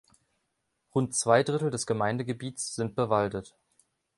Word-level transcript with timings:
Rund 0.95 1.13
zwei 1.13 1.43
Drittel 1.43 1.69
des 1.69 1.85
Gemeindegebiets 1.85 2.73
sind 2.73 2.95
bewaldet. 2.95 3.53